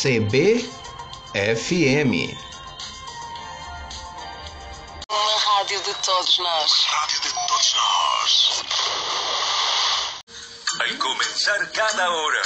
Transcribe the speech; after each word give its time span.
CBFM. 0.00 0.64
Uma 5.10 5.38
rádio 5.38 5.78
de 5.82 5.94
todos 6.02 6.38
nós. 6.38 6.72
Rádio 6.86 7.20
de 7.20 7.28
todos 7.28 7.74
nós. 7.76 8.64
Al 10.80 10.96
comenzar 10.96 11.70
cada 11.72 12.10
hora. 12.10 12.42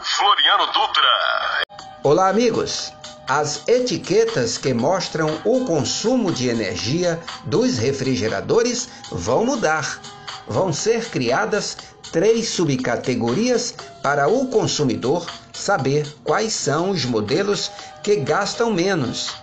Floriano 0.00 0.66
Dutra. 0.66 1.64
Olá, 2.04 2.28
amigos! 2.28 2.92
As 3.28 3.66
etiquetas 3.66 4.58
que 4.58 4.72
mostram 4.72 5.42
o 5.44 5.64
consumo 5.64 6.30
de 6.30 6.50
energia 6.50 7.20
dos 7.46 7.78
refrigeradores 7.78 8.88
vão 9.10 9.44
mudar. 9.44 10.00
Vão 10.46 10.72
ser 10.72 11.10
criadas 11.10 11.76
três 12.12 12.48
subcategorias 12.48 13.74
para 14.02 14.28
o 14.28 14.46
consumidor 14.48 15.26
saber 15.52 16.06
quais 16.24 16.52
são 16.52 16.90
os 16.90 17.04
modelos 17.04 17.70
que 18.02 18.16
gastam 18.16 18.72
menos, 18.72 19.34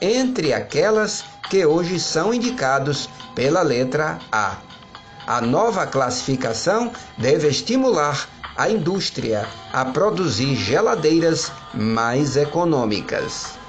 entre 0.00 0.52
aquelas 0.52 1.24
que 1.50 1.64
hoje 1.64 2.00
são 2.00 2.32
indicados 2.32 3.08
pela 3.34 3.62
letra 3.62 4.18
A. 4.30 4.56
A 5.26 5.40
nova 5.40 5.86
classificação 5.86 6.92
deve 7.18 7.48
estimular 7.48 8.28
a 8.56 8.68
indústria 8.68 9.46
a 9.72 9.84
produzir 9.84 10.54
geladeiras 10.54 11.50
mais 11.72 12.36
econômicas. 12.36 13.63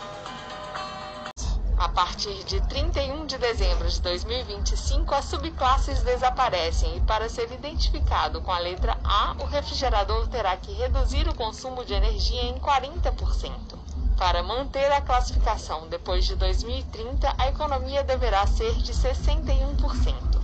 A 1.95 2.03
partir 2.03 2.43
de 2.43 2.59
31 2.59 3.25
de 3.25 3.37
dezembro 3.37 3.89
de 3.89 4.01
2025, 4.01 5.15
as 5.15 5.23
subclasses 5.23 6.03
desaparecem 6.03 6.97
e, 6.97 6.99
para 6.99 7.29
ser 7.29 7.49
identificado 7.49 8.41
com 8.41 8.51
a 8.51 8.59
letra 8.59 8.97
A, 9.01 9.33
o 9.39 9.45
refrigerador 9.45 10.27
terá 10.27 10.57
que 10.57 10.73
reduzir 10.73 11.25
o 11.29 11.33
consumo 11.33 11.85
de 11.85 11.93
energia 11.93 12.43
em 12.43 12.59
40%. 12.59 13.79
Para 14.17 14.43
manter 14.43 14.91
a 14.91 14.99
classificação 14.99 15.87
depois 15.87 16.25
de 16.25 16.35
2030, 16.35 17.33
a 17.37 17.47
economia 17.47 18.03
deverá 18.03 18.45
ser 18.45 18.73
de 18.73 18.91
61%. 18.91 20.35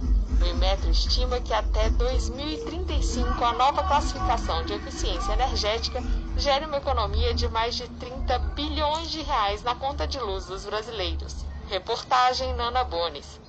O 0.42 0.46
Inmetro 0.46 0.90
estima 0.90 1.42
que 1.42 1.54
até 1.54 1.90
2035 1.90 3.44
a 3.44 3.54
nova 3.54 3.84
classificação 3.84 4.64
de 4.64 4.74
eficiência 4.74 5.34
energética 5.34 6.02
gere 6.42 6.66
uma 6.66 6.78
economia 6.78 7.36
de 7.36 7.48
mais 7.48 7.76
de 7.76 7.88
30 7.88 8.40
bilhões 8.56 9.12
de 9.12 9.22
reais 9.22 9.62
na 9.62 9.76
conta 9.76 10.08
de 10.08 10.20
luz 10.20 10.48
dos 10.48 10.66
brasileiros. 10.66 11.46
Reportagem 11.70 12.52
Nana 12.56 12.84
Bones. 12.84 13.40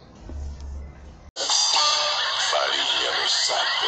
Farinha 2.50 3.22
no 3.22 3.28
saco. 3.30 3.86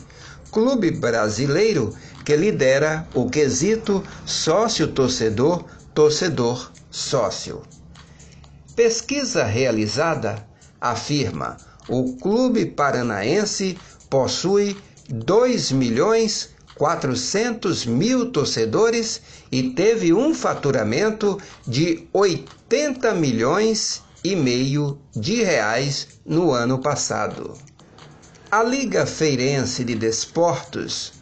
clube 0.49 0.91
brasileiro 0.91 1.93
que 2.23 2.37
lidera 2.37 3.05
o 3.13 3.29
quesito 3.29 4.01
sócio-torcedor, 4.25 5.65
torcedor-sócio. 5.93 7.63
Pesquisa 8.77 9.43
realizada 9.43 10.47
afirma 10.79 11.57
o 11.89 12.15
clube 12.15 12.65
paranaense 12.65 13.77
possui 14.09 14.77
2 15.09 15.73
milhões 15.73 16.55
400 16.77 17.85
mil 17.85 18.31
torcedores 18.31 19.21
e 19.51 19.71
teve 19.71 20.13
um 20.13 20.33
faturamento 20.33 21.39
de 21.65 22.07
80 22.13 23.13
milhões 23.15 24.03
e 24.23 24.35
meio 24.35 24.99
de 25.15 25.43
reais 25.43 26.07
no 26.25 26.51
ano 26.51 26.79
passado. 26.79 27.53
A 28.51 28.63
Liga 28.63 29.05
Feirense 29.05 29.83
de 29.83 29.95
Desportos, 29.95 31.13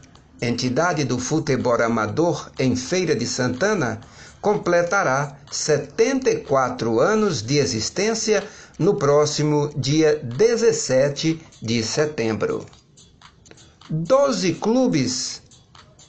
entidade 0.42 1.04
do 1.04 1.18
futebol 1.18 1.82
amador 1.82 2.52
em 2.60 2.76
Feira 2.76 3.16
de 3.16 3.26
Santana, 3.26 4.02
completará 4.42 5.38
74 5.50 7.00
anos 7.00 7.42
de 7.42 7.58
existência 7.58 8.44
no 8.78 8.96
próximo 8.96 9.72
dia 9.76 10.18
17 10.22 11.42
de 11.62 11.84
setembro. 11.84 12.66
Doze 13.90 14.54
clubes 14.54 15.42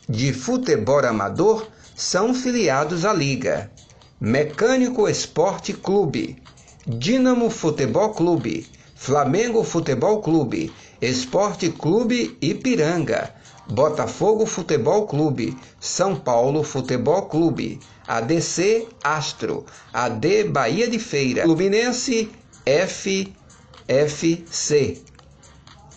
de 0.09 0.33
futebol 0.33 1.05
amador 1.05 1.67
são 1.95 2.35
filiados 2.35 3.05
à 3.05 3.13
liga: 3.13 3.71
Mecânico 4.21 5.09
Esporte 5.09 5.73
Clube, 5.73 6.43
Dínamo 6.87 7.51
Futebol 7.51 8.15
Clube, 8.15 8.67
Flamengo 8.95 9.65
Futebol 9.65 10.23
Clube, 10.23 10.73
Esporte 11.01 11.71
Clube 11.71 12.37
Ipiranga, 12.41 13.35
Botafogo 13.69 14.47
Futebol 14.47 15.07
Clube, 15.07 15.57
São 15.81 16.15
Paulo 16.15 16.63
Futebol 16.63 17.23
Clube, 17.23 17.81
ADC 18.07 18.87
Astro, 19.03 19.67
AD 19.93 20.45
Bahia 20.45 20.89
de 20.89 20.99
Feira, 20.99 21.43
Fluminense 21.43 22.31
FFC. 22.65 23.33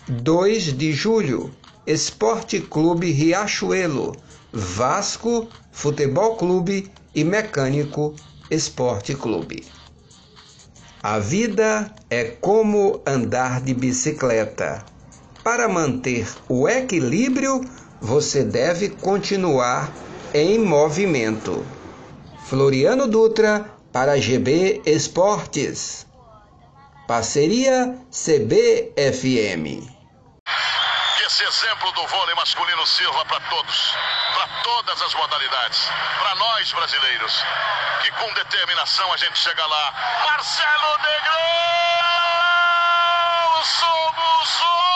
2 0.08 0.76
de 0.76 0.92
julho, 0.92 1.54
Esporte 1.90 2.62
Clube 2.62 3.10
Riachuelo, 3.10 4.16
Vasco 4.54 5.48
Futebol 5.72 6.36
Clube 6.36 6.92
e 7.16 7.24
Mecânico 7.24 8.14
Esporte 8.52 9.16
Clube. 9.16 9.66
A 11.02 11.18
vida 11.18 11.92
é 12.08 12.26
como 12.26 13.02
andar 13.08 13.60
de 13.62 13.74
bicicleta. 13.74 14.86
Para 15.44 15.68
manter 15.68 16.28
o 16.48 16.70
equilíbrio, 16.70 17.68
você 18.00 18.44
deve 18.44 18.90
continuar 18.90 19.92
em 20.32 20.60
movimento. 20.60 21.66
Floriano 22.46 23.08
Dutra 23.08 23.68
para 23.92 24.16
GB 24.16 24.84
Esportes. 24.86 26.06
Parceria 27.08 27.98
CBFM 28.12 29.99
esse 31.40 31.66
exemplo 31.66 31.90
do 31.94 32.06
vôlei 32.08 32.36
masculino 32.36 32.86
sirva 32.86 33.24
para 33.26 33.40
todos, 33.42 33.96
para 34.34 34.48
todas 34.62 35.02
as 35.02 35.14
modalidades, 35.14 35.90
para 36.18 36.36
nós 36.36 36.70
brasileiros, 36.74 37.46
que 38.02 38.12
com 38.12 38.34
determinação 38.34 39.14
a 39.14 39.18
gente 39.18 39.40
chega 39.40 39.66
lá. 39.66 39.94
Marcelo 40.26 40.98
Negrão, 40.98 41.38
somos 43.64 44.62
um! 44.64 44.89